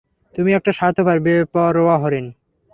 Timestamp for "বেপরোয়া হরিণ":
1.19-2.25